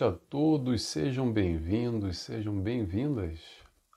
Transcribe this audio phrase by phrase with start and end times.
[0.00, 3.38] noite a todos, sejam bem-vindos, sejam bem-vindas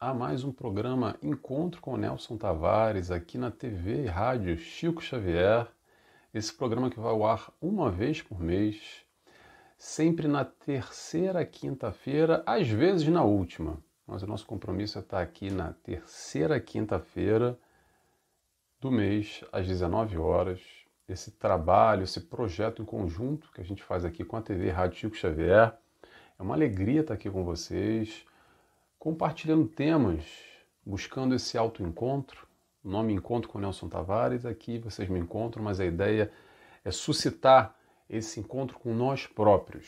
[0.02, 5.66] a mais um programa Encontro com Nelson Tavares aqui na TV e Rádio Chico Xavier.
[6.34, 9.06] Esse programa que vai ao ar uma vez por mês,
[9.78, 13.82] sempre na terceira quinta-feira, às vezes na última.
[14.06, 17.58] Mas o nosso compromisso é estar aqui na terceira quinta-feira
[18.82, 24.06] do mês, às 19 horas esse trabalho, esse projeto em conjunto que a gente faz
[24.06, 25.78] aqui com a TV Rádio Chico Xavier.
[26.44, 28.26] É uma alegria estar aqui com vocês,
[29.00, 30.26] compartilhando temas,
[30.86, 32.46] buscando esse autoencontro.
[32.84, 36.30] O nome Encontro com Nelson Tavares, aqui vocês me encontram, mas a ideia
[36.84, 39.88] é suscitar esse encontro com nós próprios,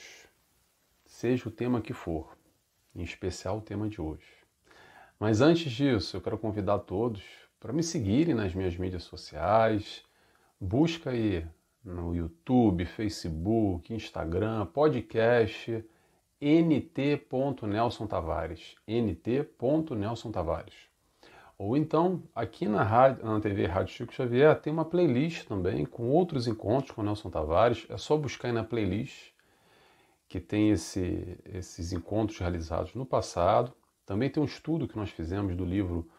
[1.05, 2.37] seja o tema que for,
[2.95, 4.25] em especial o tema de hoje.
[5.19, 7.21] Mas antes disso, eu quero convidar todos
[7.59, 10.05] para me seguirem nas minhas mídias sociais,
[10.57, 11.45] Busca aí
[11.83, 15.85] no YouTube, Facebook, Instagram, podcast
[16.41, 18.75] nt.nelson Tavares,
[20.31, 20.73] Tavares.
[21.57, 26.09] Ou então, aqui na, rádio, na TV Rádio Chico Xavier, tem uma playlist também com
[26.09, 27.85] outros encontros com Nelson Tavares.
[27.89, 29.31] É só buscar aí na playlist
[30.27, 33.71] que tem esse, esses encontros realizados no passado.
[34.05, 36.09] Também tem um estudo que nós fizemos do livro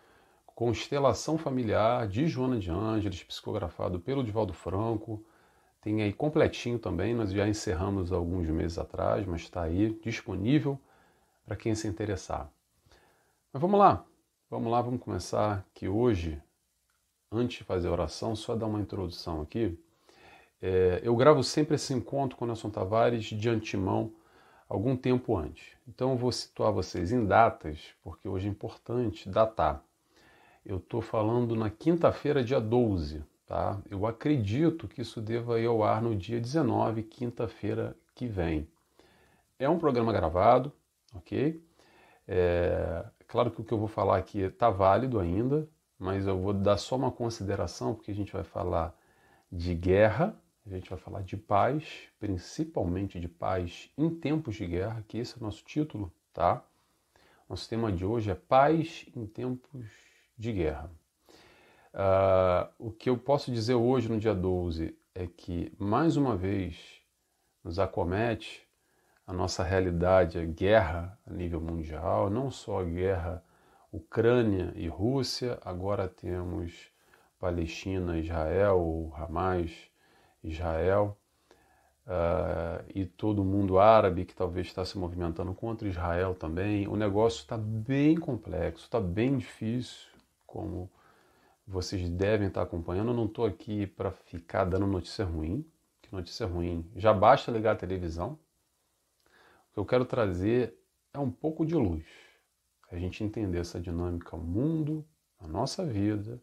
[0.47, 5.23] Constelação Familiar, de Joana de Ângeles, psicografado pelo Divaldo Franco.
[5.81, 10.79] Tem aí completinho também, nós já encerramos alguns meses atrás, mas está aí disponível
[11.45, 12.51] para quem se interessar.
[13.53, 14.05] Mas vamos lá,
[14.51, 16.43] vamos lá, vamos começar que hoje,
[17.31, 19.79] antes de fazer a oração, só dar uma introdução aqui.
[20.61, 24.13] É, eu gravo sempre esse encontro com o Nelson Tavares de antemão,
[24.69, 25.77] algum tempo antes.
[25.87, 29.83] Então eu vou situar vocês em datas, porque hoje é importante datar.
[30.65, 33.81] Eu estou falando na quinta-feira, dia 12, tá?
[33.89, 38.69] Eu acredito que isso deva ir ao ar no dia 19, quinta-feira que vem.
[39.59, 40.73] É um programa gravado,
[41.15, 41.65] ok?
[42.29, 45.69] É, claro que o que eu vou falar aqui está válido ainda,
[45.99, 48.95] mas eu vou dar só uma consideração, porque a gente vai falar
[49.51, 50.37] de guerra,
[50.67, 55.35] a gente vai falar de paz, principalmente de paz em tempos de guerra, que esse
[55.35, 56.63] é o nosso título, tá?
[57.49, 59.87] Nosso tema de hoje é paz em tempos
[60.37, 60.91] de guerra.
[61.97, 67.01] Uh, o que eu posso dizer hoje, no dia 12, é que, mais uma vez,
[67.65, 68.69] nos acomete
[69.27, 73.43] a nossa realidade, a guerra a nível mundial, não só a guerra
[73.91, 76.91] Ucrânia e Rússia, agora temos
[77.41, 79.73] Palestina, Israel, Hamas,
[80.45, 81.17] Israel,
[82.07, 86.87] uh, e todo o mundo árabe que talvez está se movimentando contra Israel também.
[86.89, 90.11] O negócio está bem complexo, está bem difícil
[90.47, 90.91] como
[91.67, 93.11] vocês devem estar acompanhando.
[93.11, 95.67] Eu não estou aqui para ficar dando notícia ruim,
[96.01, 98.39] que notícia ruim já basta ligar a televisão.
[99.71, 100.79] O que eu quero trazer
[101.13, 102.07] é um pouco de luz,
[102.91, 105.05] a gente entender essa dinâmica, o mundo,
[105.41, 106.41] a nossa vida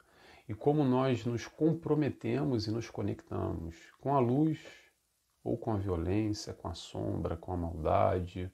[0.47, 4.59] e como nós nos comprometemos e nos conectamos com a luz
[5.43, 8.51] ou com a violência, com a sombra, com a maldade,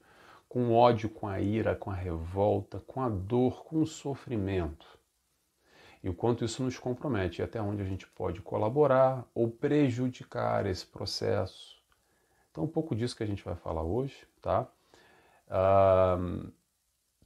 [0.48, 4.99] com o ódio, com a ira, com a revolta, com a dor, com o sofrimento
[6.02, 10.66] e o quanto isso nos compromete e até onde a gente pode colaborar ou prejudicar
[10.66, 11.78] esse processo.
[12.50, 14.66] Então, um pouco disso que a gente vai falar hoje, tá?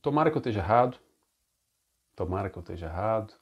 [0.03, 0.99] Tomara que eu esteja errado,
[2.17, 3.33] tomara que eu esteja errado,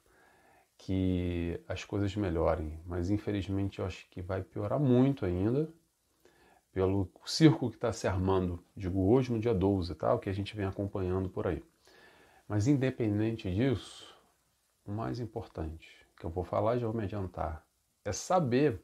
[0.77, 5.69] que as coisas melhorem, mas infelizmente eu acho que vai piorar muito ainda
[6.71, 10.13] pelo circo que está se armando, digo hoje no dia 12, tá?
[10.13, 11.63] O que a gente vem acompanhando por aí.
[12.47, 14.12] Mas independente disso,
[14.85, 17.65] o mais importante que eu vou falar, já vou me adiantar,
[18.05, 18.81] é saber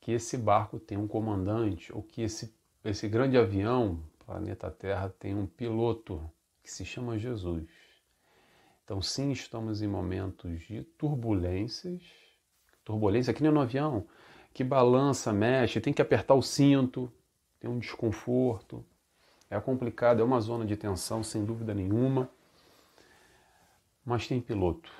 [0.00, 5.34] que esse barco tem um comandante ou que esse, esse grande avião, planeta Terra, tem
[5.34, 6.30] um piloto
[6.62, 7.68] que se chama Jesus.
[8.84, 12.02] Então, sim, estamos em momentos de turbulências.
[12.84, 14.06] Turbulência que nem no avião,
[14.52, 17.12] que balança, mexe, tem que apertar o cinto,
[17.60, 18.84] tem um desconforto.
[19.48, 22.28] É complicado, é uma zona de tensão, sem dúvida nenhuma.
[24.04, 24.90] Mas tem piloto.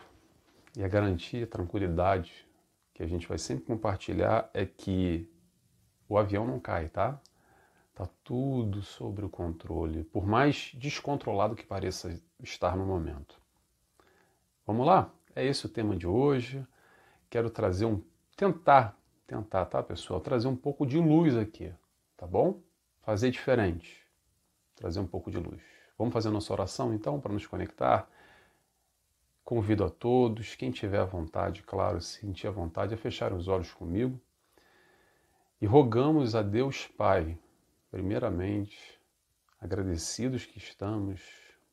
[0.76, 2.46] E a garantia, a tranquilidade
[2.94, 5.28] que a gente vai sempre compartilhar é que
[6.08, 7.20] o avião não cai, tá?
[7.94, 13.40] Tá tudo sobre o controle, por mais descontrolado que pareça estar no momento.
[14.66, 15.12] Vamos lá?
[15.34, 16.64] É esse o tema de hoje.
[17.28, 18.02] Quero trazer um
[18.36, 18.96] tentar,
[19.26, 21.72] tentar, tá, pessoal, trazer um pouco de luz aqui,
[22.16, 22.60] tá bom?
[23.02, 24.04] Fazer diferente.
[24.74, 25.60] Trazer um pouco de luz.
[25.98, 28.08] Vamos fazer nossa oração então para nos conectar
[29.50, 34.16] Convido a todos, quem tiver vontade, claro, sentir a vontade, a fechar os olhos comigo.
[35.60, 37.36] E rogamos a Deus Pai,
[37.90, 38.78] primeiramente,
[39.60, 41.20] agradecidos que estamos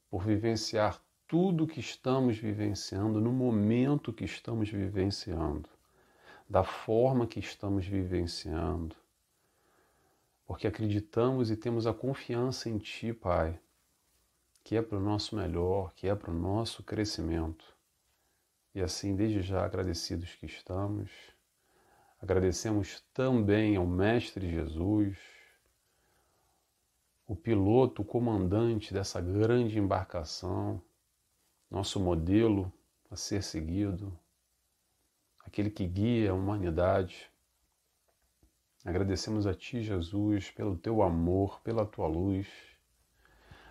[0.09, 5.69] por vivenciar tudo que estamos vivenciando no momento que estamos vivenciando,
[6.49, 8.95] da forma que estamos vivenciando,
[10.47, 13.59] porque acreditamos e temos a confiança em Ti, Pai,
[14.67, 17.73] que é para o nosso melhor, que é para o nosso crescimento.
[18.75, 21.09] E assim, desde já agradecidos que estamos,
[22.21, 25.17] agradecemos também ao Mestre Jesus,
[27.25, 30.81] o piloto, o comandante dessa grande embarcação,
[31.71, 32.69] nosso modelo
[33.09, 34.19] a ser seguido,
[35.45, 37.31] aquele que guia a humanidade.
[38.83, 42.76] Agradecemos a Ti, Jesus, pelo Teu amor, pela Tua luz.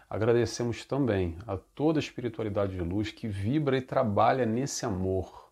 [0.08, 5.50] Agradecemos também a toda a espiritualidade de luz que vibra e trabalha nesse amor.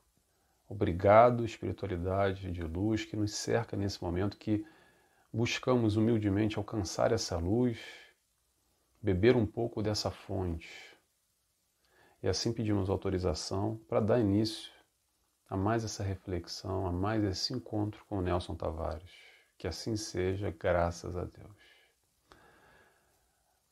[0.68, 4.64] Obrigado, espiritualidade de luz que nos cerca nesse momento, que
[5.32, 7.78] buscamos humildemente alcançar essa luz,
[9.02, 10.94] beber um pouco dessa fonte
[12.24, 14.72] e assim pedimos autorização para dar início
[15.46, 19.12] a mais essa reflexão, a mais esse encontro com Nelson Tavares.
[19.58, 21.63] Que assim seja, graças a Deus.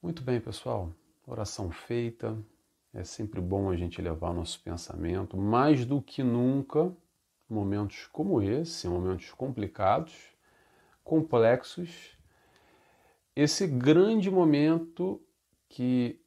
[0.03, 0.93] Muito bem, pessoal.
[1.25, 2.37] Oração feita.
[2.93, 6.93] É sempre bom a gente levar nosso pensamento, mais do que nunca,
[7.49, 10.13] momentos como esse, momentos complicados,
[11.05, 12.19] complexos,
[13.37, 15.23] esse grande momento
[15.69, 16.21] que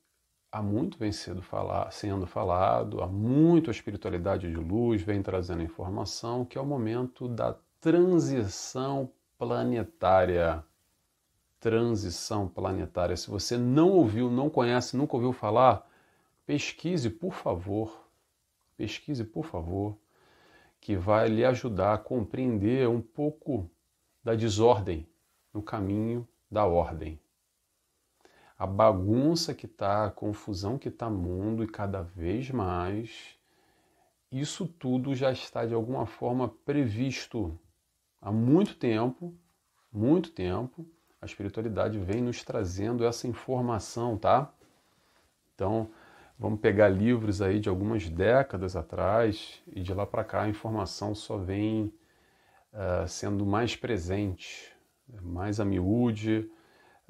[0.49, 5.61] há muito vem sendo, falar, sendo falado, há muito a espiritualidade de luz vem trazendo
[5.61, 10.63] informação, que é o momento da transição planetária.
[11.65, 13.17] Transição planetária.
[13.17, 15.89] Se você não ouviu, não conhece, nunca ouviu falar,
[16.45, 18.07] pesquise, por favor.
[18.77, 19.97] Pesquise, por favor,
[20.79, 23.67] que vai lhe ajudar a compreender um pouco
[24.23, 25.07] da desordem
[25.51, 27.19] no caminho da ordem
[28.57, 33.37] a bagunça que está, a confusão que está mundo e cada vez mais,
[34.31, 37.59] isso tudo já está de alguma forma previsto
[38.21, 39.35] há muito tempo,
[39.91, 40.87] muito tempo.
[41.25, 44.53] A espiritualidade vem nos trazendo essa informação, tá?
[45.55, 45.89] Então,
[46.37, 51.15] vamos pegar livros aí de algumas décadas atrás e de lá para cá a informação
[51.15, 51.91] só vem
[52.71, 54.71] uh, sendo mais presente,
[55.19, 56.47] mais a miúde,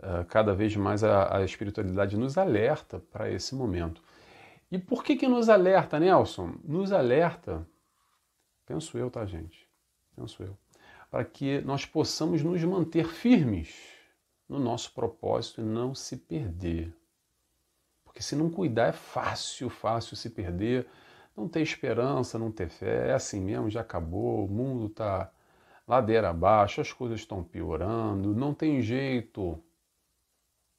[0.02, 4.02] ah, cada vez mais a, a espiritualidade nos alerta para esse momento.
[4.72, 6.54] E por que que nos alerta, Nelson?
[6.64, 7.68] Nos alerta,
[8.66, 9.68] penso eu, tá, gente?
[10.16, 10.58] Penso eu,
[11.12, 13.95] para que nós possamos nos manter firmes
[14.48, 16.94] no nosso propósito e não se perder.
[18.04, 20.88] Porque se não cuidar é fácil, fácil se perder,
[21.36, 25.32] não ter esperança, não ter fé, é assim mesmo, já acabou, o mundo está
[25.88, 29.62] ladeira abaixo, as coisas estão piorando, não tem jeito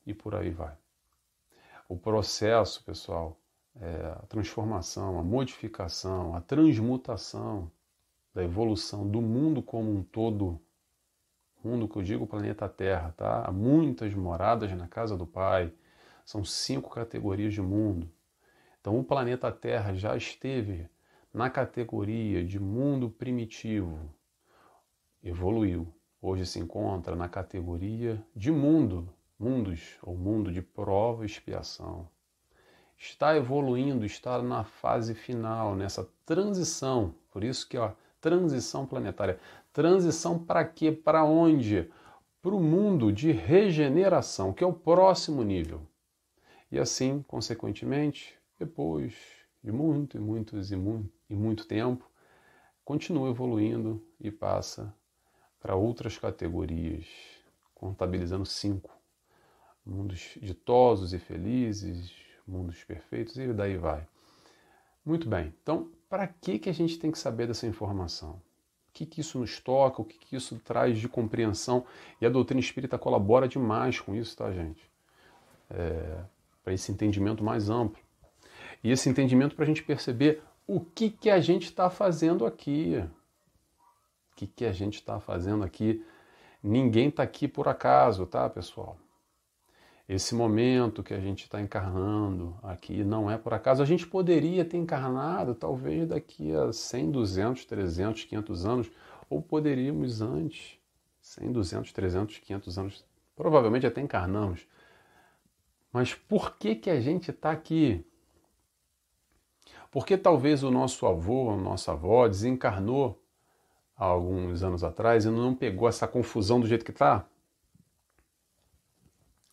[0.07, 0.75] e por aí vai.
[1.89, 3.39] O processo, pessoal,
[3.81, 7.71] é a transformação, a modificação, a transmutação
[8.35, 10.61] da evolução do mundo como um todo,
[11.67, 13.45] mundo que eu digo planeta Terra, tá?
[13.45, 15.73] Há muitas moradas na casa do Pai,
[16.25, 18.09] são cinco categorias de mundo.
[18.81, 20.89] Então o planeta Terra já esteve
[21.35, 24.15] na categoria de mundo primitivo,
[25.23, 25.93] evoluiu.
[26.23, 32.09] Hoje se encontra na categoria de mundo mundos, ou mundo de prova e expiação.
[32.97, 37.15] Está evoluindo, está na fase final, nessa transição.
[37.31, 39.39] Por isso que, ó, transição planetária.
[39.77, 40.91] Transição para quê?
[40.91, 41.91] Para onde?
[42.41, 45.87] Para o mundo de regeneração, que é o próximo nível.
[46.73, 49.13] E assim, consequentemente, depois
[49.63, 52.11] de muito e muitos e muito, e muito tempo,
[52.87, 54.95] continua evoluindo e passa
[55.61, 57.05] para outras categorias,
[57.75, 58.91] contabilizando cinco
[59.85, 62.15] mundos ditosos e felizes,
[62.49, 64.09] mundos perfeitos e daí vai.
[65.05, 68.41] Muito bem, então para que, que a gente tem que saber dessa informação?
[68.97, 70.01] Que, que isso nos toca?
[70.01, 71.85] O que, que isso traz de compreensão?
[72.19, 74.91] E a doutrina espírita colabora demais com isso, tá, gente?
[75.69, 76.25] É,
[76.65, 78.03] para esse entendimento mais amplo.
[78.83, 82.95] E esse entendimento para a gente perceber o que, que a gente está fazendo aqui.
[84.33, 86.03] O que, que a gente está fazendo aqui.
[86.63, 88.97] Ninguém está aqui por acaso, tá, pessoal?
[90.09, 93.83] Esse momento que a gente está encarnando aqui não é por acaso.
[93.83, 98.91] A gente poderia ter encarnado talvez daqui a 100, 200, 300, 500 anos,
[99.29, 100.79] ou poderíamos antes,
[101.21, 104.65] 100, 200, 300, 500 anos, provavelmente até encarnamos.
[105.93, 108.07] Mas por que, que a gente está aqui?
[109.91, 113.21] Porque talvez o nosso avô, a nossa avó desencarnou
[113.97, 117.27] há alguns anos atrás e não pegou essa confusão do jeito que está?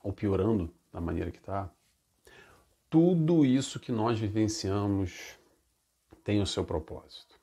[0.04, 1.72] Ou piorando da maneira que está,
[2.90, 5.40] tudo isso que nós vivenciamos
[6.24, 7.40] tem o seu propósito.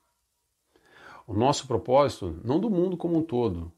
[1.27, 3.73] O nosso propósito, não do mundo como um todo.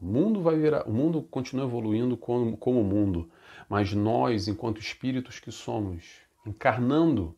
[0.00, 3.30] O mundo vai virar, o mundo continua evoluindo como, como mundo,
[3.68, 6.04] mas nós, enquanto espíritos que somos,
[6.44, 7.34] encarnando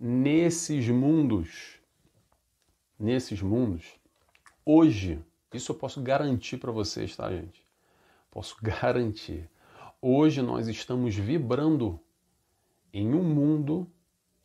[0.00, 1.78] nesses mundos,
[2.98, 3.94] nesses mundos,
[4.64, 7.62] hoje, isso eu posso garantir para vocês, tá, gente?
[8.30, 9.48] Posso garantir.
[10.04, 12.00] Hoje nós estamos vibrando
[12.92, 13.86] em um mundo,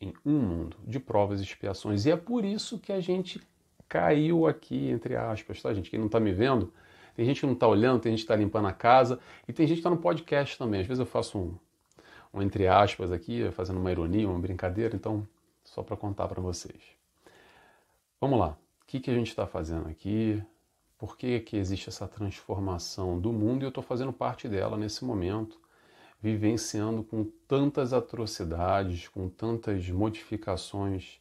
[0.00, 2.06] em um mundo de provas e expiações.
[2.06, 3.42] E é por isso que a gente
[3.88, 5.90] caiu aqui, entre aspas, tá, gente?
[5.90, 6.72] Quem não está me vendo,
[7.16, 9.66] tem gente que não está olhando, tem gente que está limpando a casa e tem
[9.66, 10.80] gente que está no podcast também.
[10.80, 11.58] Às vezes eu faço um,
[12.32, 15.26] um entre aspas aqui, fazendo uma ironia, uma brincadeira, então
[15.64, 16.80] só para contar para vocês.
[18.20, 18.56] Vamos lá.
[18.80, 20.40] O que, que a gente está fazendo aqui?
[20.98, 23.62] Por que, que existe essa transformação do mundo?
[23.62, 25.60] E eu estou fazendo parte dela nesse momento,
[26.20, 31.20] vivenciando com tantas atrocidades, com tantas modificações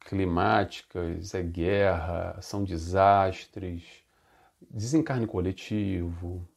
[0.00, 3.84] climáticas, é guerra, são desastres,
[4.70, 6.48] desencarne coletivo,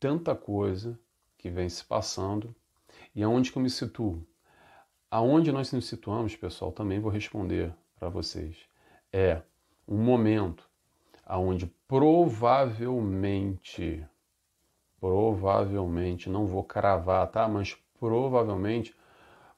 [0.00, 0.98] tanta coisa
[1.36, 2.52] que vem se passando.
[3.14, 4.26] E aonde que eu me situo?
[5.08, 8.56] Aonde nós nos situamos, pessoal, também vou responder para vocês.
[9.12, 9.42] É
[9.86, 10.67] um momento
[11.28, 14.04] aonde provavelmente,
[14.98, 17.46] provavelmente, não vou cravar, tá?
[17.46, 18.96] Mas provavelmente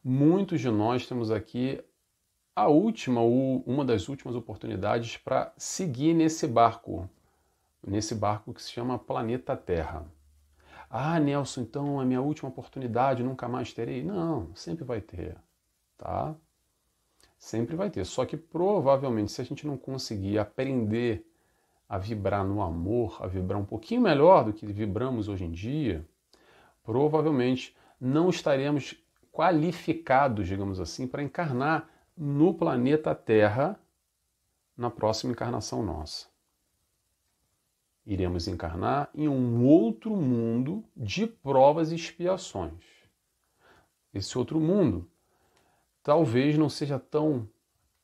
[0.03, 1.81] muitos de nós temos aqui
[2.57, 7.09] a última ou uma das últimas oportunidades para seguir nesse barco,
[7.87, 10.05] nesse barco que se chama Planeta Terra.
[10.91, 14.03] Ah, Nelson, então é minha última oportunidade, nunca mais terei?
[14.03, 15.37] Não, sempre vai ter,
[15.97, 16.35] tá?
[17.39, 18.05] Sempre vai ter.
[18.05, 21.30] Só que provavelmente, se a gente não conseguir aprender
[21.91, 26.09] a vibrar no amor, a vibrar um pouquinho melhor do que vibramos hoje em dia,
[26.83, 28.95] provavelmente não estaremos
[29.31, 33.79] qualificados, digamos assim, para encarnar no planeta Terra
[34.77, 36.31] na próxima encarnação nossa
[38.13, 42.85] iremos encarnar em um outro mundo de provas e expiações.
[44.13, 45.09] Esse outro mundo
[46.03, 47.49] talvez não seja tão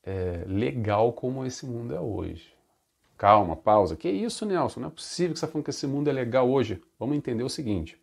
[0.05, 2.56] é, legal como esse mundo é hoje.
[3.17, 3.97] Calma, pausa.
[3.97, 4.81] Que isso, Nelson?
[4.81, 6.83] Não é possível que você está falando que esse mundo é legal hoje.
[6.99, 8.01] Vamos entender o seguinte.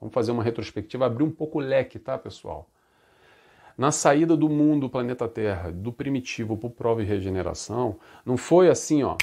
[0.00, 2.70] Vamos fazer uma retrospectiva, abrir um pouco o leque, tá, pessoal?
[3.76, 8.68] Na saída do mundo, planeta Terra, do primitivo para o prova e regeneração, não foi
[8.68, 9.16] assim, ó,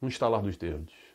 [0.00, 1.12] um estalar dos dedos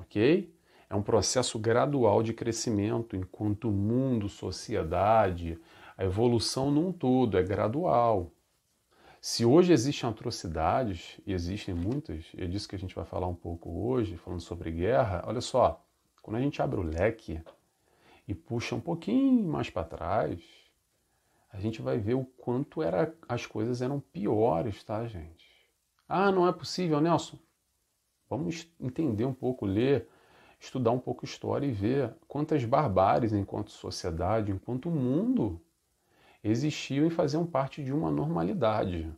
[0.00, 0.52] ok?
[0.88, 5.58] É um processo gradual de crescimento enquanto mundo, sociedade,
[5.96, 8.32] a evolução num todo é gradual.
[9.22, 13.26] Se hoje existem atrocidades, e existem muitas, e é disso que a gente vai falar
[13.26, 15.84] um pouco hoje, falando sobre guerra, olha só,
[16.22, 17.38] quando a gente abre o leque
[18.26, 20.42] e puxa um pouquinho mais para trás,
[21.52, 25.46] a gente vai ver o quanto era, as coisas eram piores, tá, gente?
[26.08, 27.38] Ah, não é possível, Nelson.
[28.26, 30.08] Vamos entender um pouco, ler,
[30.58, 35.60] estudar um pouco história e ver quantas barbáries enquanto sociedade, enquanto mundo
[36.42, 39.10] existiam e faziam parte de uma normalidade.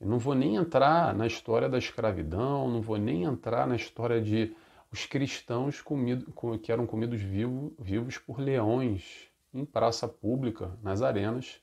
[0.00, 4.20] Eu não vou nem entrar na história da escravidão, não vou nem entrar na história
[4.20, 4.54] de
[4.90, 11.60] os cristãos comido, que eram comidos vivo, vivos por leões em praça pública, nas arenas,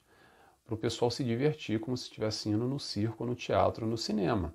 [0.65, 4.53] para o pessoal se divertir como se estivesse indo no circo, no teatro, no cinema.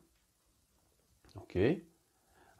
[1.34, 1.84] Ok?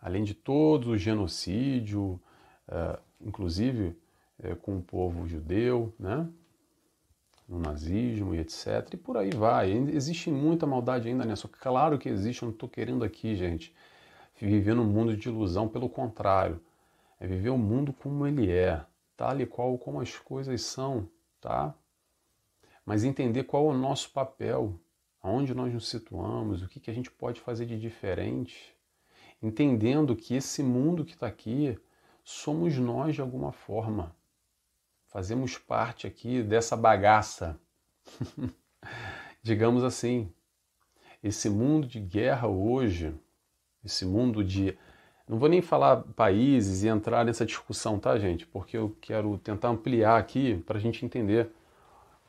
[0.04, 2.20] além de todo o genocídio,
[2.68, 3.96] uh, inclusive
[4.38, 6.28] uh, com o povo judeu, né?
[7.49, 8.89] No nazismo e etc.
[8.93, 9.73] E por aí vai.
[9.73, 11.49] Existe muita maldade ainda nessa.
[11.49, 13.75] Claro que existe, eu não estou querendo aqui, gente,
[14.41, 15.69] viver num mundo de ilusão.
[15.69, 16.61] Pelo contrário,
[17.21, 18.85] é viver o mundo como ele é,
[19.17, 21.09] tal e qual como as coisas são,
[21.41, 21.75] tá?
[22.85, 24.79] Mas entender qual é o nosso papel,
[25.23, 28.75] aonde nós nos situamos, o que, que a gente pode fazer de diferente
[29.45, 31.79] entendendo que esse mundo que está aqui
[32.25, 34.17] somos nós de alguma forma.
[35.14, 37.56] Fazemos parte aqui dessa bagaça.
[39.44, 40.28] Digamos assim.
[41.23, 43.14] Esse mundo de guerra hoje,
[43.85, 44.76] esse mundo de.
[45.28, 48.44] Não vou nem falar países e entrar nessa discussão, tá, gente?
[48.44, 51.49] Porque eu quero tentar ampliar aqui para a gente entender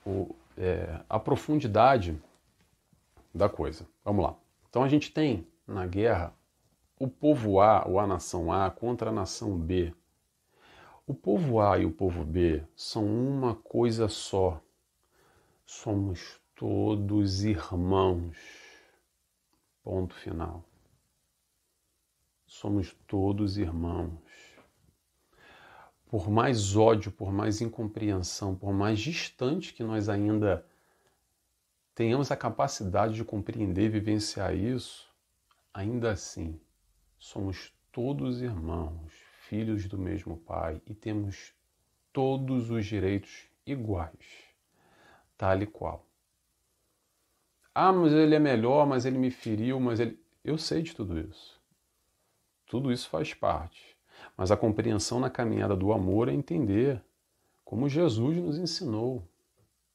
[0.05, 2.15] o, é, a profundidade
[3.33, 3.87] da coisa.
[4.03, 4.35] Vamos lá.
[4.69, 6.35] Então a gente tem na guerra
[6.99, 9.91] o povo A ou a nação A contra a nação B.
[11.07, 14.59] O povo A e o povo B são uma coisa só.
[15.63, 18.35] Somos todos irmãos.
[19.83, 20.63] Ponto final.
[22.47, 24.19] Somos todos irmãos.
[26.07, 30.65] por mais ódio, por mais incompreensão, por mais distante que nós ainda
[31.93, 35.07] tenhamos a capacidade de compreender e vivenciar isso,
[35.73, 36.59] ainda assim
[37.19, 41.53] somos todos irmãos, filhos do mesmo Pai e temos
[42.11, 44.53] todos os direitos iguais,
[45.37, 46.05] tal e qual.
[47.73, 50.17] Ah, mas ele é melhor, mas ele me feriu, mas ele.
[50.43, 51.59] Eu sei de tudo isso.
[52.65, 53.97] Tudo isso faz parte.
[54.37, 57.03] Mas a compreensão na caminhada do amor é entender
[57.63, 59.27] como Jesus nos ensinou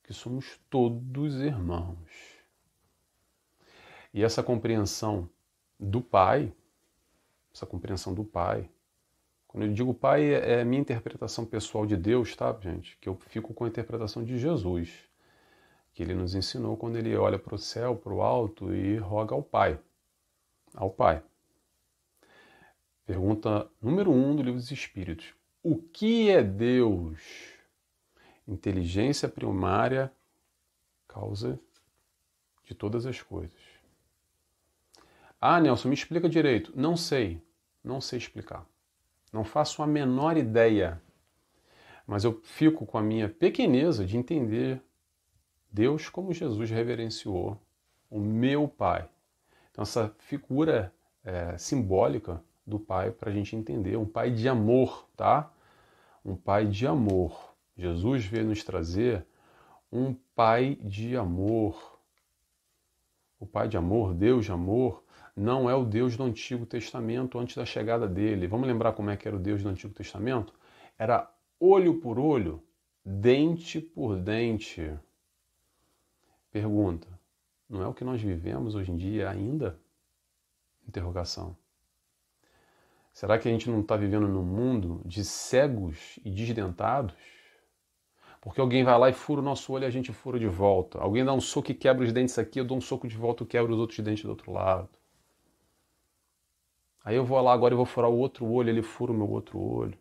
[0.02, 2.40] que somos todos irmãos.
[4.12, 5.28] E essa compreensão
[5.78, 6.52] do Pai,
[7.54, 8.68] essa compreensão do Pai,
[9.50, 12.96] quando eu digo Pai, é a minha interpretação pessoal de Deus, tá, gente?
[13.00, 14.92] Que eu fico com a interpretação de Jesus,
[15.92, 19.34] que ele nos ensinou quando ele olha para o céu, para o alto e roga
[19.34, 19.76] ao Pai.
[20.72, 21.20] Ao Pai.
[23.04, 27.18] Pergunta número um do livro dos Espíritos: O que é Deus?
[28.46, 30.12] Inteligência primária,
[31.08, 31.58] causa
[32.62, 33.60] de todas as coisas.
[35.40, 36.72] Ah, Nelson, me explica direito.
[36.76, 37.42] Não sei,
[37.82, 38.69] não sei explicar.
[39.32, 41.00] Não faço a menor ideia.
[42.06, 44.82] Mas eu fico com a minha pequeneza de entender
[45.70, 47.60] Deus como Jesus reverenciou
[48.10, 49.08] o meu Pai.
[49.70, 50.92] Então, essa figura
[51.24, 53.96] é, simbólica do pai para a gente entender.
[53.96, 55.52] Um pai de amor, tá?
[56.24, 57.54] Um pai de amor.
[57.76, 59.24] Jesus veio nos trazer
[59.92, 61.98] um pai de amor.
[63.38, 65.02] O pai de amor, Deus de amor,
[65.40, 68.46] não é o Deus do Antigo Testamento antes da chegada dele.
[68.46, 70.52] Vamos lembrar como é que era o Deus do Antigo Testamento?
[70.98, 72.62] Era olho por olho,
[73.02, 74.94] dente por dente.
[76.52, 77.08] Pergunta:
[77.66, 79.80] não é o que nós vivemos hoje em dia ainda?
[80.86, 81.56] Interrogação.
[83.10, 87.14] Será que a gente não está vivendo num mundo de cegos e desdentados?
[88.42, 90.98] Porque alguém vai lá e fura o nosso olho e a gente fura de volta.
[90.98, 93.42] Alguém dá um soco e quebra os dentes aqui, eu dou um soco de volta
[93.42, 94.99] e quebra os outros dentes do outro lado.
[97.04, 99.28] Aí eu vou lá agora e vou furar o outro olho, ele fura o meu
[99.28, 99.98] outro olho.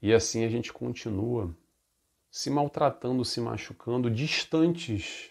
[0.00, 1.54] E assim a gente continua
[2.30, 5.30] se maltratando, se machucando, distantes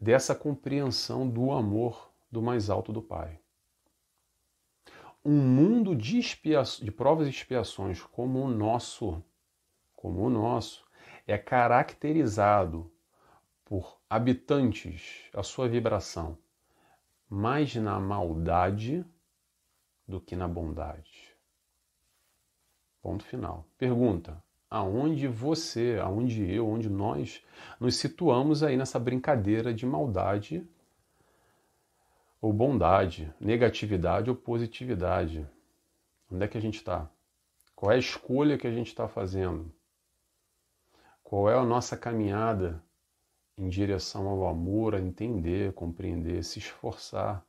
[0.00, 3.38] dessa compreensão do amor do mais alto do Pai
[5.24, 9.24] um mundo de, de provas e expiações como o nosso,
[9.96, 10.84] como o nosso,
[11.26, 12.92] é caracterizado
[13.64, 16.36] por habitantes, a sua vibração,
[17.28, 19.04] mais na maldade
[20.06, 21.34] do que na bondade.
[23.02, 23.66] Ponto final.
[23.76, 27.44] Pergunta: aonde você, aonde eu, onde nós
[27.78, 30.66] nos situamos aí nessa brincadeira de maldade
[32.40, 35.48] ou bondade, negatividade ou positividade.
[36.30, 37.08] Onde é que a gente está?
[37.74, 39.72] Qual é a escolha que a gente está fazendo?
[41.22, 42.82] Qual é a nossa caminhada
[43.56, 47.44] em direção ao amor, a entender, compreender, se esforçar,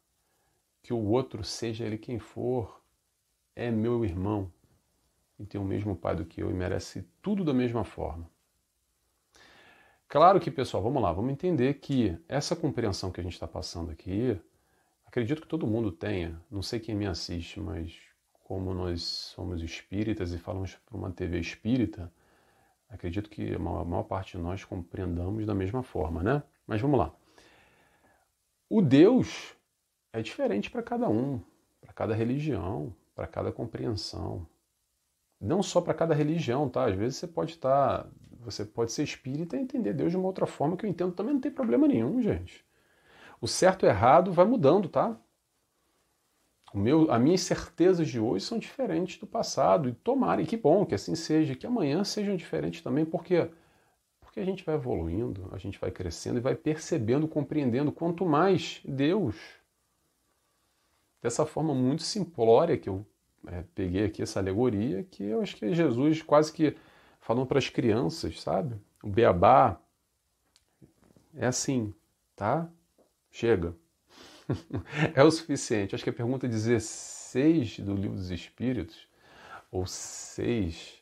[0.86, 2.82] que o outro, seja ele quem for,
[3.56, 4.52] é meu irmão
[5.40, 8.30] e tem o mesmo pai do que eu e merece tudo da mesma forma.
[10.08, 13.92] Claro que, pessoal, vamos lá, vamos entender que essa compreensão que a gente está passando
[13.92, 14.40] aqui
[15.16, 17.98] Acredito que todo mundo tenha, não sei quem me assiste, mas
[18.44, 22.12] como nós somos espíritas e falamos para uma TV espírita,
[22.90, 26.44] acredito que a maior parte de nós compreendamos da mesma forma, né?
[26.68, 27.16] Mas vamos lá.
[28.70, 29.55] O Deus
[30.20, 31.42] é diferente para cada um,
[31.82, 34.48] para cada religião, para cada compreensão.
[35.40, 36.86] Não só para cada religião, tá?
[36.86, 40.28] Às vezes você pode estar, tá, você pode ser espírita e entender Deus de uma
[40.28, 42.66] outra forma que eu entendo também não tem problema nenhum, gente.
[43.42, 45.20] O certo e o errado vai mudando, tá?
[46.74, 49.90] O meu, as minhas certezas de hoje são diferentes do passado.
[49.90, 53.50] E tomara, e que bom que assim seja, que amanhã sejam diferentes também, porque
[54.22, 58.82] porque a gente vai evoluindo, a gente vai crescendo e vai percebendo, compreendendo quanto mais
[58.84, 59.36] Deus.
[61.26, 63.04] Dessa forma muito simplória que eu
[63.48, 66.78] é, peguei aqui essa alegoria, que eu acho que Jesus quase que
[67.20, 68.76] falando para as crianças, sabe?
[69.04, 69.82] O beabá
[71.34, 71.92] é assim,
[72.36, 72.70] tá?
[73.32, 73.76] Chega.
[75.16, 75.96] é o suficiente.
[75.96, 79.08] Acho que a pergunta 16 do Livro dos Espíritos,
[79.72, 81.02] ou 6,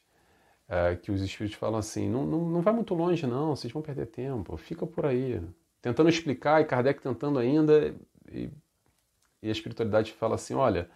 [0.70, 3.82] é, que os Espíritos falam assim: não, não, não vai muito longe, não, vocês vão
[3.82, 5.42] perder tempo, fica por aí.
[5.82, 7.94] Tentando explicar, e Kardec tentando ainda,
[8.32, 8.50] e,
[9.44, 10.90] e a espiritualidade fala assim: olha,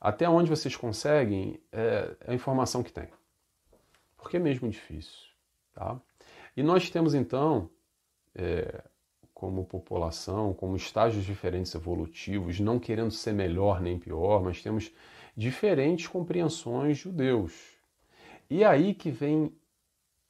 [0.00, 3.08] até onde vocês conseguem é, é a informação que tem.
[4.18, 5.30] Porque é mesmo difícil.
[5.72, 5.98] Tá?
[6.56, 7.70] E nós temos então.
[8.34, 8.82] É,
[9.34, 14.90] como população, como estágios diferentes evolutivos, não querendo ser melhor nem pior, mas temos
[15.36, 17.76] diferentes compreensões de Deus.
[18.48, 19.52] E aí que vem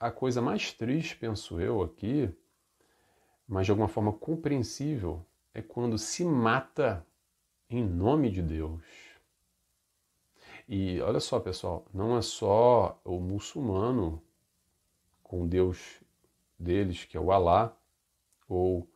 [0.00, 2.28] a coisa mais triste, penso eu aqui,
[3.46, 7.06] mas de alguma forma compreensível, é quando se mata
[7.78, 8.82] em nome de Deus.
[10.68, 14.22] E olha só, pessoal, não é só o muçulmano
[15.22, 16.00] com Deus
[16.58, 17.76] deles, que é o Alá,
[18.48, 18.88] ou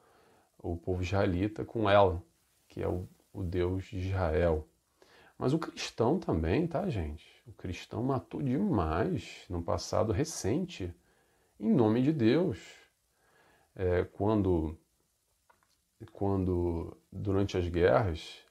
[0.58, 2.22] o povo israelita com ela,
[2.68, 4.66] que é o, o Deus de Israel.
[5.36, 7.26] Mas o cristão também, tá, gente?
[7.46, 10.94] O cristão matou demais no passado recente,
[11.58, 12.58] em nome de Deus.
[13.74, 14.76] É, quando,
[16.12, 18.47] quando, durante as guerras,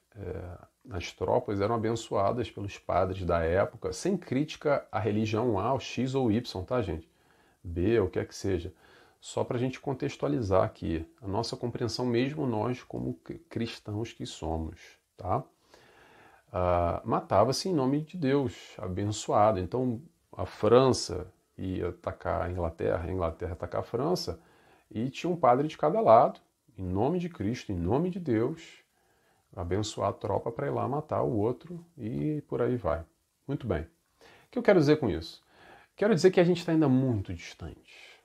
[0.90, 6.30] as tropas eram abençoadas pelos padres da época, sem crítica à religião A, X ou
[6.32, 7.08] Y, tá, gente?
[7.62, 8.72] B, o que é que seja.
[9.20, 14.80] Só para a gente contextualizar aqui a nossa compreensão, mesmo nós como cristãos que somos,
[15.16, 15.44] tá?
[16.48, 19.58] Uh, matava-se em nome de Deus, abençoado.
[19.58, 20.00] Então
[20.32, 21.26] a França
[21.56, 24.40] ia atacar a Inglaterra, a Inglaterra atacar a França,
[24.90, 26.40] e tinha um padre de cada lado,
[26.78, 28.82] em nome de Cristo, em nome de Deus,
[29.54, 33.04] abençoar a tropa para ir lá matar o outro e por aí vai.
[33.46, 33.82] Muito bem.
[33.82, 35.42] O que eu quero dizer com isso?
[35.96, 38.22] Quero dizer que a gente está ainda muito distante,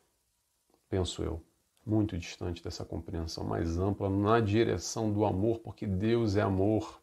[0.88, 1.44] penso eu,
[1.86, 7.02] muito distante dessa compreensão mais ampla na direção do amor, porque Deus é amor.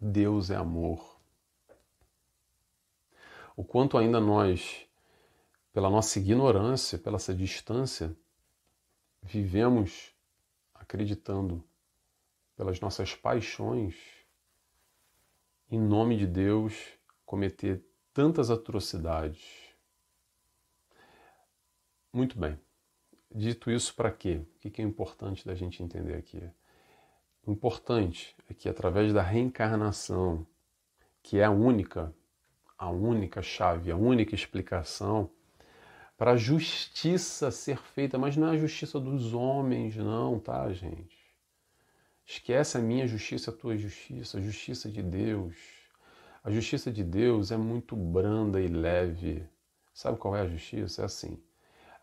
[0.00, 1.18] Deus é amor.
[3.56, 4.86] O quanto ainda nós,
[5.72, 8.16] pela nossa ignorância, pela essa distância,
[9.20, 10.14] vivemos
[10.72, 11.64] acreditando
[12.58, 13.94] pelas nossas paixões,
[15.70, 16.74] em nome de Deus,
[17.24, 19.72] cometer tantas atrocidades.
[22.12, 22.58] Muito bem.
[23.32, 24.42] Dito isso, para quê?
[24.56, 26.42] O que é importante da gente entender aqui?
[27.46, 30.44] O importante é que através da reencarnação,
[31.22, 32.12] que é a única,
[32.76, 35.30] a única chave, a única explicação
[36.16, 41.17] para a justiça ser feita, mas não é a justiça dos homens, não, tá, gente?
[42.28, 45.56] Esquece a minha justiça, a tua justiça, a justiça de Deus.
[46.44, 49.48] A justiça de Deus é muito branda e leve.
[49.94, 51.00] Sabe qual é a justiça?
[51.02, 51.42] É assim.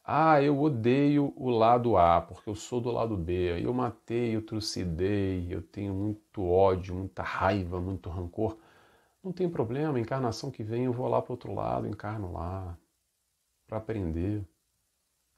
[0.04, 3.64] Ah, eu odeio o lado A, porque eu sou do lado B.
[3.64, 8.58] Eu matei, eu trucidei, eu tenho muito ódio, muita raiva, muito rancor.
[9.24, 12.78] Não tem problema, encarnação que vem eu vou lá para outro lado, encarno lá,
[13.68, 14.44] para aprender.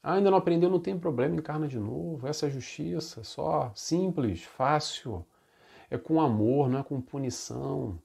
[0.02, 2.28] Ah, ainda não aprendeu, não tem problema, encarna de novo.
[2.28, 5.26] Essa é justiça, só simples, fácil.
[5.90, 8.00] É com amor, não é com punição.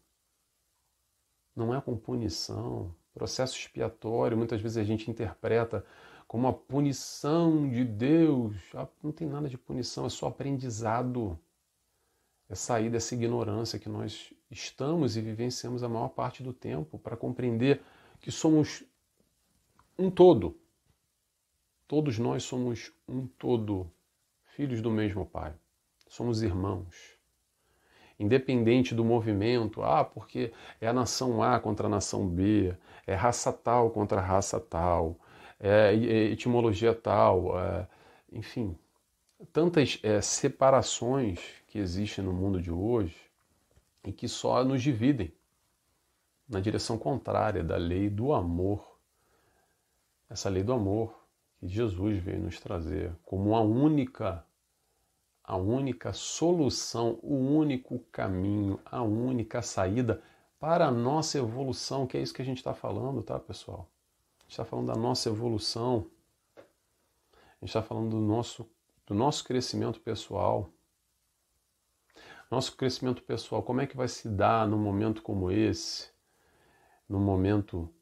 [1.54, 2.94] Não é com punição.
[3.14, 5.84] Processo expiatório, muitas vezes a gente interpreta
[6.26, 8.56] como a punição de Deus.
[8.74, 11.38] Ah, não tem nada de punição, é só aprendizado.
[12.48, 17.16] É sair dessa ignorância que nós estamos e vivenciamos a maior parte do tempo para
[17.16, 17.82] compreender
[18.20, 18.84] que somos
[19.98, 20.61] um todo
[21.92, 23.92] Todos nós somos um todo,
[24.56, 25.52] filhos do mesmo Pai.
[26.08, 27.18] Somos irmãos.
[28.18, 32.74] Independente do movimento, ah, porque é a nação A contra a nação B,
[33.06, 35.20] é raça tal contra raça tal,
[35.60, 35.92] é
[36.32, 37.86] etimologia tal, é,
[38.32, 38.74] enfim,
[39.52, 43.20] tantas é, separações que existem no mundo de hoje
[44.02, 45.30] e que só nos dividem
[46.48, 48.82] na direção contrária da lei do amor.
[50.30, 51.21] Essa lei do amor
[51.62, 54.44] Jesus veio nos trazer como a única
[55.44, 60.22] a única solução, o único caminho, a única saída
[60.58, 63.90] para a nossa evolução, que é isso que a gente está falando, tá, pessoal?
[64.38, 66.06] A gente está falando da nossa evolução,
[66.56, 66.60] a
[67.60, 68.70] gente está falando do nosso,
[69.04, 70.70] do nosso crescimento pessoal.
[72.48, 76.10] Nosso crescimento pessoal, como é que vai se dar num momento como esse,
[77.08, 77.92] num momento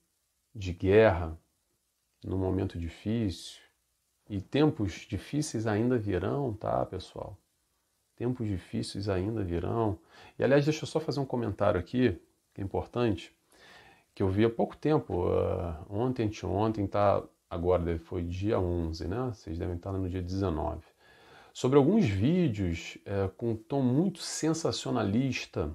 [0.55, 1.39] de guerra,
[2.25, 3.61] num momento difícil.
[4.29, 7.37] E tempos difíceis ainda virão, tá, pessoal?
[8.15, 9.99] Tempos difíceis ainda virão.
[10.39, 12.17] E aliás, deixa eu só fazer um comentário aqui,
[12.55, 13.35] que é importante,
[14.15, 19.33] que eu vi há pouco tempo, uh, ontem, anteontem, tá, agora foi dia 11, né?
[19.33, 20.81] Vocês devem estar no dia 19.
[21.53, 25.75] Sobre alguns vídeos uh, com um tom muito sensacionalista,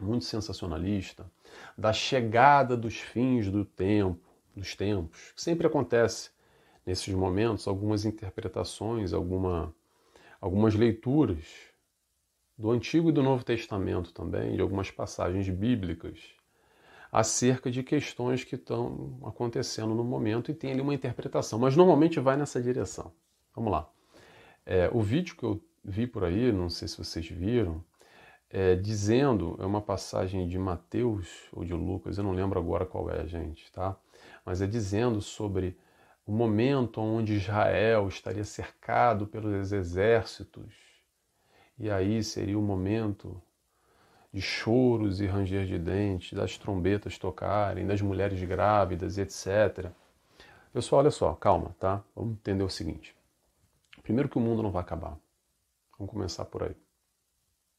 [0.00, 1.30] muito sensacionalista,
[1.76, 4.27] da chegada dos fins do tempo,
[4.58, 6.30] dos tempos, que sempre acontece
[6.84, 9.74] nesses momentos, algumas interpretações, alguma,
[10.40, 11.44] algumas leituras
[12.56, 16.18] do Antigo e do Novo Testamento também, de algumas passagens bíblicas,
[17.10, 22.20] acerca de questões que estão acontecendo no momento e tem ali uma interpretação, mas normalmente
[22.20, 23.12] vai nessa direção.
[23.54, 23.88] Vamos lá.
[24.66, 27.82] É, o vídeo que eu vi por aí, não sei se vocês viram,
[28.50, 33.10] é, dizendo, é uma passagem de Mateus ou de Lucas, eu não lembro agora qual
[33.10, 33.96] é, gente, tá?
[34.44, 35.76] Mas é dizendo sobre
[36.26, 40.74] o momento onde Israel estaria cercado pelos exércitos.
[41.78, 43.40] E aí seria o momento
[44.32, 49.90] de choros e ranger de dentes, das trombetas tocarem, das mulheres grávidas, etc.
[50.72, 52.04] Pessoal, olha só, calma, tá?
[52.14, 53.16] Vamos entender o seguinte.
[54.02, 55.18] Primeiro que o mundo não vai acabar.
[55.98, 56.76] Vamos começar por aí.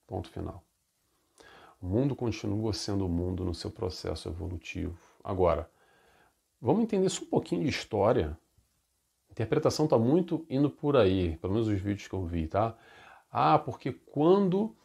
[0.07, 0.63] Ponto final.
[1.81, 4.97] O mundo continua sendo o mundo no seu processo evolutivo.
[5.23, 5.69] Agora,
[6.61, 8.37] vamos entender só um pouquinho de história.
[9.29, 12.75] A interpretação está muito indo por aí, pelo menos os vídeos que eu vi, tá?
[13.31, 14.75] Ah, porque quando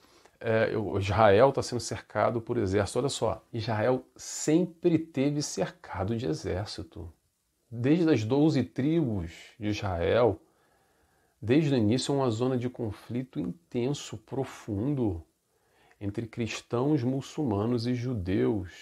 [0.41, 7.13] é, Israel está sendo cercado por exército, olha só, Israel sempre teve cercado de exército.
[7.71, 10.41] Desde as doze tribos de Israel,
[11.41, 15.25] desde o início é uma zona de conflito intenso, profundo
[16.01, 18.73] entre cristãos, muçulmanos e judeus,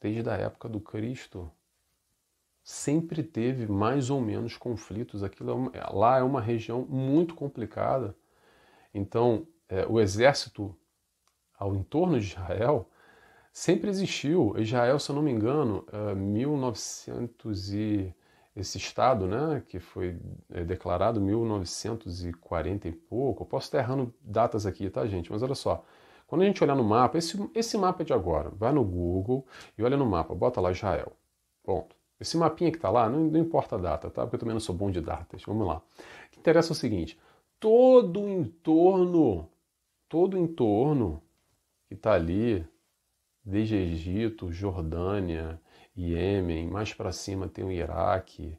[0.00, 1.50] desde a época do Cristo.
[2.70, 5.22] Sempre teve mais ou menos conflitos.
[5.22, 8.14] Aquilo é lá é uma região muito complicada.
[8.92, 10.76] Então, é, o exército
[11.58, 12.90] ao entorno de Israel
[13.50, 14.54] sempre existiu.
[14.58, 18.14] Israel, se eu não me engano, é, 1900 e
[18.54, 24.66] esse estado, né, que foi é, declarado 1940 e pouco, eu posso estar errando datas
[24.66, 25.32] aqui, tá, gente?
[25.32, 25.86] Mas olha só,
[26.26, 29.46] quando a gente olhar no mapa, esse, esse mapa é de agora, vai no Google
[29.78, 31.16] e olha no mapa, bota lá Israel,
[31.64, 31.97] ponto.
[32.20, 34.22] Esse mapinha que está lá, não, não, importa a data, tá?
[34.22, 35.76] Porque eu também não sou bom de datas, vamos lá.
[35.76, 37.18] O que interessa é o seguinte,
[37.60, 39.48] todo o entorno,
[40.08, 41.22] todo o entorno
[41.86, 42.66] que está ali,
[43.44, 45.60] desde Egito, Jordânia,
[45.96, 48.58] Iêmen, mais para cima tem o Iraque,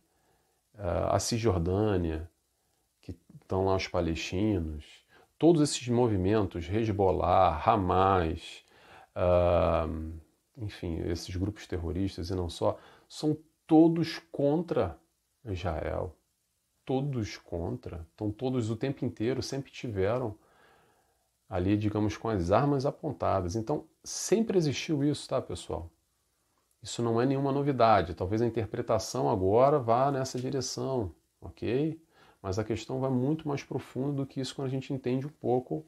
[1.09, 2.29] a Cisjordânia,
[3.01, 4.85] que estão lá os palestinos,
[5.37, 8.63] todos esses movimentos, Hezbollah, Hamas,
[9.15, 10.19] uh,
[10.57, 13.37] enfim, esses grupos terroristas e não só, são
[13.69, 14.99] todos contra
[15.45, 16.15] Israel.
[16.83, 18.03] Todos contra.
[18.09, 20.35] Estão todos o tempo inteiro, sempre tiveram
[21.47, 23.55] ali, digamos, com as armas apontadas.
[23.55, 25.87] Então, sempre existiu isso, tá, pessoal?
[26.81, 28.15] Isso não é nenhuma novidade.
[28.15, 32.01] Talvez a interpretação agora vá nessa direção, ok?
[32.41, 35.31] Mas a questão vai muito mais profundo do que isso quando a gente entende um
[35.41, 35.85] pouco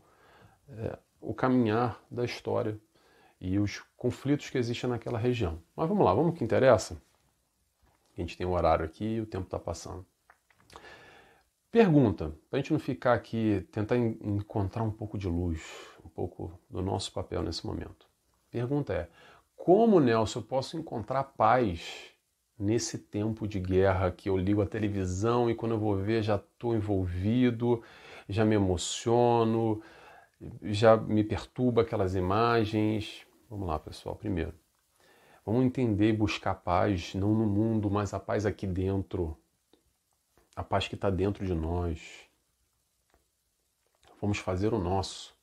[0.69, 2.79] é, o caminhar da história
[3.39, 5.59] e os conflitos que existem naquela região.
[5.75, 7.01] Mas vamos lá, vamos que interessa?
[8.21, 10.05] Gente tem um horário aqui e o tempo está passando.
[11.71, 15.63] Pergunta, para a gente não ficar aqui, tentar encontrar um pouco de luz,
[16.05, 18.05] um pouco do nosso papel nesse momento.
[18.51, 19.09] Pergunta é:
[19.55, 22.11] como, Nelson, eu posso encontrar paz
[22.59, 26.35] nesse tempo de guerra que eu ligo a televisão e quando eu vou ver já
[26.35, 27.81] estou envolvido,
[28.29, 29.81] já me emociono,
[30.63, 33.25] já me perturba aquelas imagens?
[33.49, 34.15] Vamos lá, pessoal.
[34.15, 34.53] Primeiro,
[35.45, 39.37] vamos entender e buscar paz não no mundo, mas a paz aqui dentro.
[40.55, 42.27] A paz que está dentro de nós.
[44.21, 45.35] Vamos fazer o nosso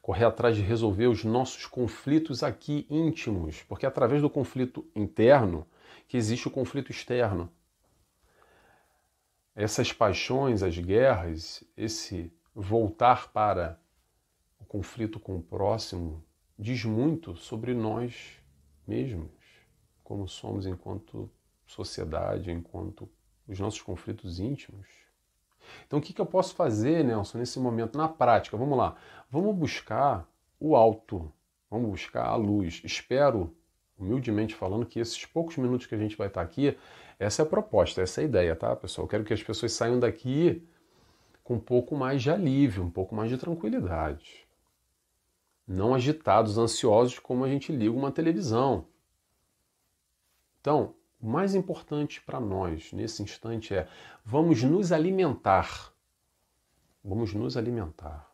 [0.00, 5.66] correr atrás de resolver os nossos conflitos aqui íntimos, porque é através do conflito interno
[6.08, 7.52] que existe o conflito externo.
[9.54, 13.78] Essas paixões, as guerras, esse voltar para
[14.58, 16.24] o conflito com o próximo
[16.58, 18.39] diz muito sobre nós
[18.90, 19.30] mesmos,
[20.02, 21.30] como somos enquanto
[21.64, 23.08] sociedade, enquanto
[23.46, 24.88] os nossos conflitos íntimos.
[25.86, 28.56] Então, o que, que eu posso fazer, Nelson, nesse momento, na prática?
[28.56, 28.96] Vamos lá.
[29.30, 31.32] Vamos buscar o alto,
[31.70, 32.82] vamos buscar a luz.
[32.84, 33.54] Espero,
[33.96, 36.76] humildemente falando, que esses poucos minutos que a gente vai estar aqui,
[37.18, 39.04] essa é a proposta, essa é a ideia, tá, pessoal?
[39.04, 40.66] Eu quero que as pessoas saiam daqui
[41.44, 44.49] com um pouco mais de alívio, um pouco mais de tranquilidade.
[45.72, 48.86] Não agitados, ansiosos, como a gente liga uma televisão.
[50.60, 53.86] Então, o mais importante para nós nesse instante é
[54.24, 55.92] vamos nos alimentar.
[57.04, 58.28] Vamos nos alimentar.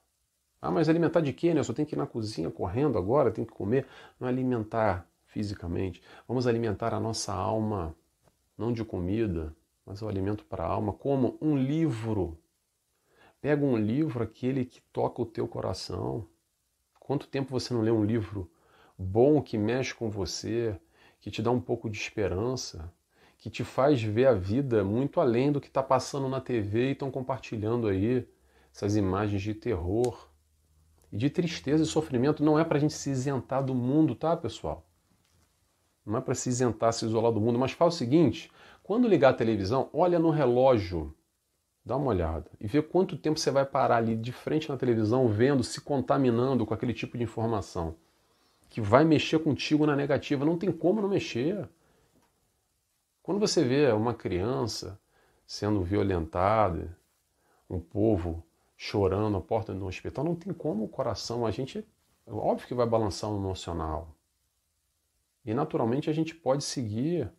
[0.62, 1.60] Ah, mas alimentar de quê, né?
[1.60, 3.86] Eu só tenho que ir na cozinha correndo agora, tenho que comer.
[4.18, 6.02] Não é alimentar fisicamente.
[6.26, 7.94] Vamos alimentar a nossa alma,
[8.56, 12.38] não de comida, mas o alimento para a alma, como um livro.
[13.42, 16.26] Pega um livro, aquele que toca o teu coração.
[17.06, 18.50] Quanto tempo você não lê um livro
[18.98, 20.76] bom que mexe com você,
[21.20, 22.92] que te dá um pouco de esperança,
[23.38, 26.92] que te faz ver a vida muito além do que está passando na TV e
[26.92, 28.28] estão compartilhando aí
[28.74, 30.28] essas imagens de terror
[31.12, 32.42] e de tristeza e sofrimento.
[32.42, 34.84] Não é para a gente se isentar do mundo, tá, pessoal?
[36.04, 38.50] Não é para se isentar, se isolar do mundo, mas faz o seguinte:
[38.82, 41.14] quando ligar a televisão, olha no relógio,
[41.86, 45.28] dá uma olhada e vê quanto tempo você vai parar ali de frente na televisão,
[45.28, 47.94] vendo, se contaminando com aquele tipo de informação
[48.68, 50.44] que vai mexer contigo na negativa.
[50.44, 51.68] Não tem como não mexer.
[53.22, 55.00] Quando você vê uma criança
[55.46, 56.98] sendo violentada,
[57.70, 58.42] um povo
[58.76, 61.86] chorando à porta do hospital, não tem como o coração, a gente,
[62.26, 64.08] óbvio que vai balançar o emocional.
[65.44, 67.30] E naturalmente a gente pode seguir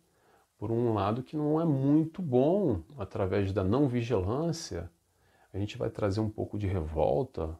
[0.58, 4.90] por um lado que não é muito bom, através da não vigilância,
[5.54, 7.56] a gente vai trazer um pouco de revolta,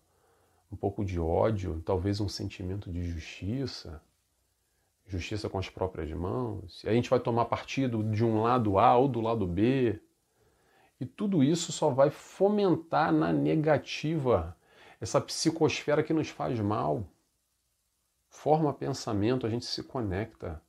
[0.71, 4.03] um pouco de ódio, talvez um sentimento de justiça,
[5.07, 6.83] justiça com as próprias mãos.
[6.83, 10.01] E a gente vai tomar partido de um lado A ou do lado B.
[11.01, 14.57] E tudo isso só vai fomentar na negativa
[15.01, 17.05] essa psicosfera que nos faz mal.
[18.29, 20.61] Forma pensamento, a gente se conecta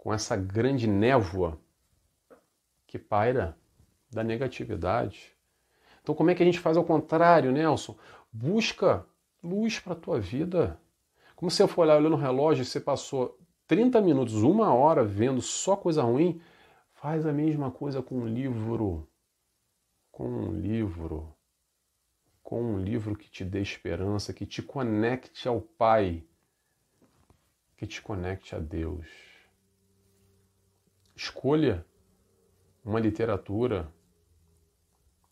[0.00, 1.60] com essa grande névoa
[2.86, 3.54] que paira
[4.10, 5.36] da negatividade.
[6.02, 7.94] Então, como é que a gente faz ao contrário, Nelson?
[8.32, 9.04] Busca
[9.42, 10.80] luz para a tua vida.
[11.36, 15.04] Como se eu for olhar olhando no relógio e você passou 30 minutos, uma hora
[15.04, 16.40] vendo só coisa ruim,
[16.94, 19.06] faz a mesma coisa com um livro.
[20.10, 21.36] Com um livro.
[22.42, 26.24] Com um livro que te dê esperança, que te conecte ao Pai,
[27.76, 29.29] que te conecte a Deus.
[31.22, 31.84] Escolha
[32.82, 33.92] uma literatura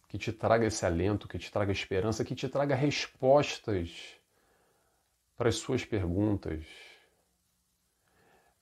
[0.07, 4.21] que te traga esse alento, que te traga esperança, que te traga respostas
[5.35, 6.67] para as suas perguntas.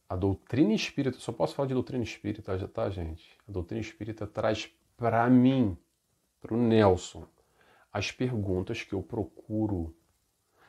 [0.09, 3.37] A doutrina espírita, só posso falar de doutrina espírita, já tá, gente?
[3.49, 5.77] A doutrina espírita traz para mim,
[6.41, 7.27] para o Nelson,
[7.93, 9.93] as perguntas que eu procuro.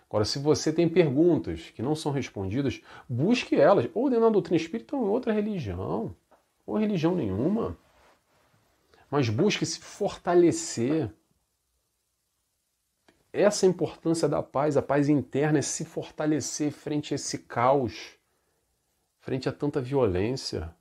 [0.09, 4.57] Agora, se você tem perguntas que não são respondidas, busque elas, ou dentro da doutrina
[4.57, 6.15] espírita ou em outra religião
[6.67, 7.77] ou religião nenhuma.
[9.09, 11.09] Mas busque se fortalecer.
[13.31, 18.17] Essa é importância da paz, a paz interna é se fortalecer frente a esse caos,
[19.19, 20.75] frente a tanta violência.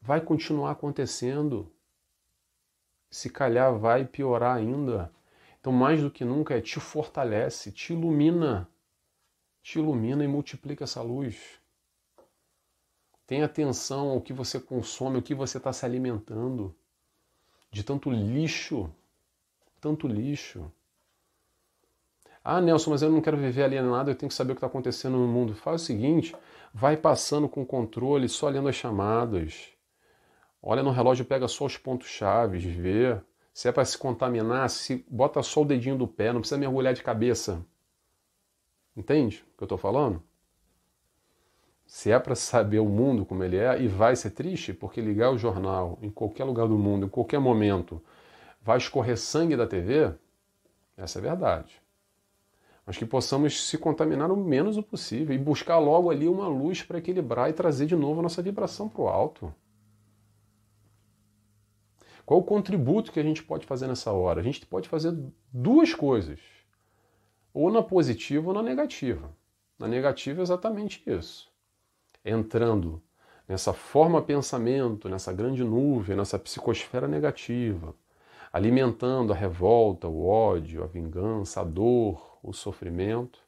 [0.00, 1.72] Vai continuar acontecendo.
[3.10, 5.12] Se calhar vai piorar ainda.
[5.60, 8.68] Então, mais do que nunca, é te fortalece, te ilumina.
[9.62, 11.61] Te ilumina e multiplica essa luz.
[13.32, 16.76] Tenha atenção ao que você consome, ao que você está se alimentando.
[17.70, 18.94] De tanto lixo,
[19.80, 20.70] tanto lixo.
[22.44, 24.66] Ah, Nelson, mas eu não quero viver alienado, eu tenho que saber o que está
[24.66, 25.54] acontecendo no mundo.
[25.54, 26.36] Faz o seguinte,
[26.74, 29.70] vai passando com controle, só lendo as chamadas.
[30.62, 33.18] Olha no relógio, pega só os pontos chaves, vê.
[33.54, 36.92] Se é para se contaminar, se bota só o dedinho do pé, não precisa mergulhar
[36.92, 37.64] de cabeça.
[38.94, 40.22] Entende o que eu estou falando?
[41.92, 45.30] Se é para saber o mundo como ele é, e vai ser triste, porque ligar
[45.30, 48.02] o jornal em qualquer lugar do mundo, em qualquer momento,
[48.62, 50.10] vai escorrer sangue da TV,
[50.96, 51.82] essa é verdade.
[52.86, 56.82] Mas que possamos se contaminar o menos o possível e buscar logo ali uma luz
[56.82, 59.54] para equilibrar e trazer de novo a nossa vibração para o alto.
[62.24, 64.40] Qual o contributo que a gente pode fazer nessa hora?
[64.40, 65.14] A gente pode fazer
[65.52, 66.40] duas coisas,
[67.52, 69.30] ou na positiva ou na negativa.
[69.78, 71.51] Na negativa é exatamente isso
[72.24, 73.02] entrando
[73.46, 77.94] nessa forma pensamento, nessa grande nuvem, nessa psicosfera negativa,
[78.52, 83.40] alimentando a revolta, o ódio, a vingança, a dor, o sofrimento,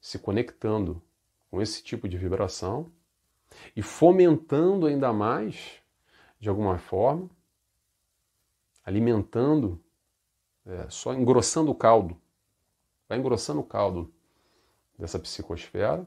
[0.00, 1.02] se conectando
[1.50, 2.90] com esse tipo de vibração
[3.74, 5.82] e fomentando ainda mais,
[6.38, 7.28] de alguma forma,
[8.84, 9.80] alimentando,
[10.64, 12.16] é, só engrossando o caldo,
[13.08, 14.12] vai engrossando o caldo
[14.98, 16.06] dessa psicosfera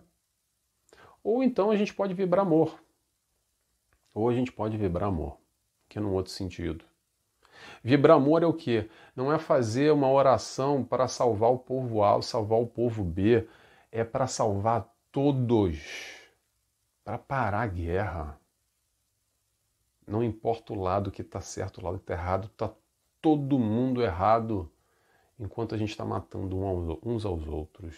[1.24, 2.82] ou então a gente pode vibrar amor.
[4.14, 5.38] Ou a gente pode vibrar amor,
[5.88, 6.84] que é num outro sentido.
[7.84, 8.90] Vibrar amor é o que?
[9.16, 13.48] Não é fazer uma oração para salvar o povo A ou salvar o povo B.
[13.92, 15.80] É para salvar todos.
[17.04, 18.40] Para parar a guerra.
[20.08, 22.72] Não importa o lado que está certo, o lado que está errado, está
[23.22, 24.70] todo mundo errado
[25.40, 26.58] enquanto a gente está matando
[27.04, 27.96] uns aos outros,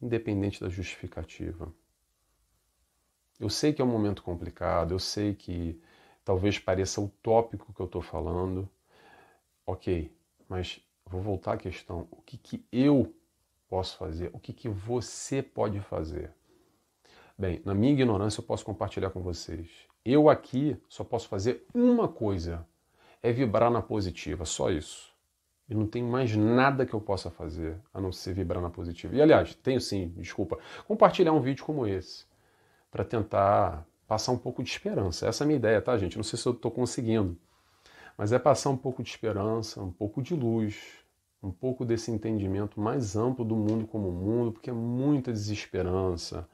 [0.00, 1.72] independente da justificativa.
[3.38, 5.80] Eu sei que é um momento complicado, eu sei que
[6.24, 8.68] talvez pareça utópico o que eu estou falando.
[9.66, 10.10] Ok,
[10.48, 13.12] mas vou voltar à questão: o que, que eu
[13.68, 14.30] posso fazer?
[14.32, 16.32] O que, que você pode fazer?
[17.36, 19.68] Bem, na minha ignorância eu posso compartilhar com vocês.
[20.04, 22.64] Eu aqui só posso fazer uma coisa:
[23.20, 25.12] é vibrar na positiva, só isso.
[25.68, 29.16] E não tem mais nada que eu possa fazer a não ser vibrar na positiva.
[29.16, 32.26] E aliás, tenho sim, desculpa, compartilhar um vídeo como esse
[32.94, 35.26] para tentar passar um pouco de esperança.
[35.26, 36.16] Essa é a minha ideia, tá, gente?
[36.16, 37.36] Não sei se eu estou conseguindo,
[38.16, 40.80] mas é passar um pouco de esperança, um pouco de luz,
[41.42, 46.48] um pouco desse entendimento mais amplo do mundo como mundo, porque é muita desesperança.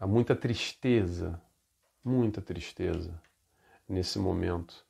[0.00, 1.38] há muita tristeza,
[2.02, 3.12] muita tristeza
[3.86, 4.86] nesse momento,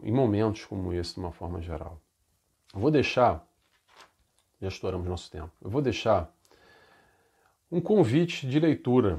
[0.00, 2.00] em momentos como esse, de uma forma geral.
[2.72, 3.44] Eu vou deixar,
[4.60, 6.32] já estouramos nosso tempo, eu vou deixar
[7.68, 9.18] um convite de leitura,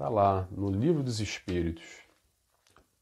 [0.00, 1.84] está lá no Livro dos Espíritos.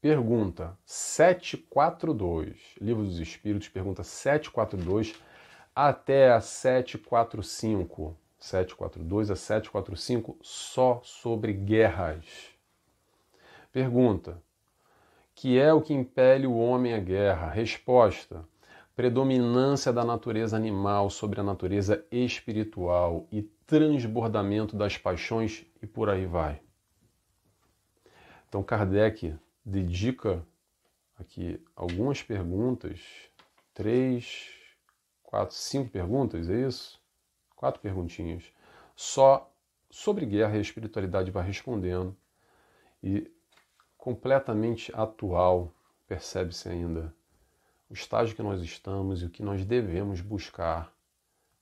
[0.01, 5.15] Pergunta 742, Livro dos Espíritos, pergunta 742
[5.73, 8.17] até a 745.
[8.37, 12.25] 742 a 745 só sobre guerras.
[13.71, 14.43] Pergunta:
[15.33, 17.49] Que é o que impele o homem à guerra?
[17.49, 18.43] Resposta:
[18.93, 26.25] predominância da natureza animal sobre a natureza espiritual e transbordamento das paixões e por aí
[26.25, 26.59] vai.
[28.49, 30.43] Então Kardec dedica
[31.15, 32.99] aqui algumas perguntas,
[33.75, 34.49] três,
[35.21, 36.99] quatro, cinco perguntas, é isso?
[37.55, 38.51] Quatro perguntinhas.
[38.95, 39.53] Só
[39.91, 42.17] sobre guerra e espiritualidade vai respondendo
[43.03, 43.31] e
[43.95, 45.71] completamente atual,
[46.07, 47.13] percebe-se ainda
[47.87, 50.91] o estágio que nós estamos e o que nós devemos buscar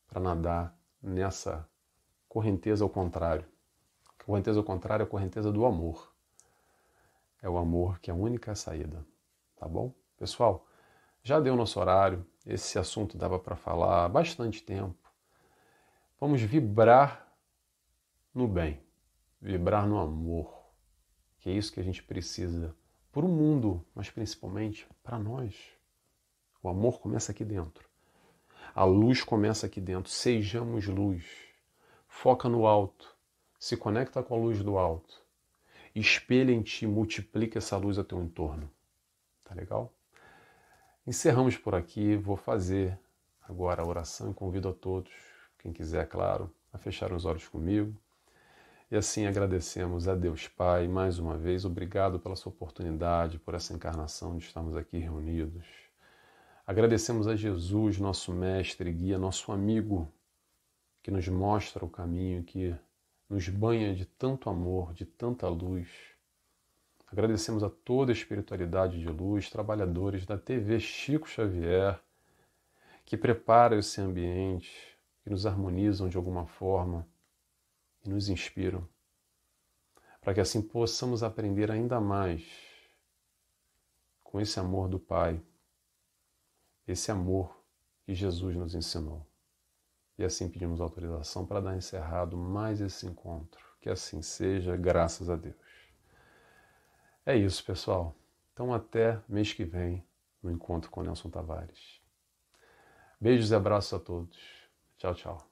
[0.08, 1.68] para nadar nessa
[2.30, 3.46] correnteza ao contrário.
[4.26, 6.17] Correnteza ao contrário é a correnteza do amor.
[7.42, 9.06] É o amor que é a única saída.
[9.56, 9.94] Tá bom?
[10.18, 10.66] Pessoal,
[11.24, 12.26] já deu nosso horário.
[12.46, 14.96] Esse assunto dava para falar há bastante tempo.
[16.20, 17.32] Vamos vibrar
[18.34, 18.82] no bem,
[19.42, 20.52] vibrar no amor,
[21.40, 22.76] que é isso que a gente precisa
[23.12, 25.56] para o mundo, mas principalmente para nós.
[26.62, 27.88] O amor começa aqui dentro.
[28.74, 30.12] A luz começa aqui dentro.
[30.12, 31.26] Sejamos luz.
[32.08, 33.16] Foca no alto.
[33.60, 35.27] Se conecta com a luz do alto.
[36.00, 38.70] Espelha em ti, multiplica essa luz ao teu entorno.
[39.44, 39.94] Tá legal?
[41.06, 42.16] Encerramos por aqui.
[42.16, 43.00] Vou fazer
[43.42, 45.12] agora a oração e convido a todos,
[45.58, 47.96] quem quiser, claro, a fechar os olhos comigo.
[48.92, 51.66] E assim agradecemos a Deus Pai mais uma vez.
[51.66, 55.66] Obrigado pela sua oportunidade, por essa encarnação de estarmos aqui reunidos.
[56.66, 60.12] Agradecemos a Jesus, nosso mestre, guia, nosso amigo,
[61.02, 62.76] que nos mostra o caminho, que
[63.30, 65.90] nos banha de tanto amor, de tanta luz.
[67.12, 72.00] Agradecemos a toda a espiritualidade de luz, trabalhadores da TV Chico Xavier,
[73.06, 77.08] que preparam esse ambiente, que nos harmonizam de alguma forma
[78.06, 78.88] e nos inspiram,
[80.22, 82.44] para que assim possamos aprender ainda mais
[84.24, 85.42] com esse amor do Pai
[86.88, 87.54] esse amor
[88.06, 89.26] que Jesus nos ensinou.
[90.18, 93.64] E assim pedimos autorização para dar encerrado mais esse encontro.
[93.80, 95.56] Que assim seja, graças a Deus.
[97.26, 98.16] É isso, pessoal.
[98.54, 100.04] Então, até mês que vem
[100.42, 102.02] no encontro com Nelson Tavares.
[103.20, 104.38] Beijos e abraços a todos.
[104.98, 105.52] Tchau, tchau.